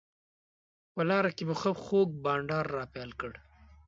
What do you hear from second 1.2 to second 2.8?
کې مو ښه خوږ بانډار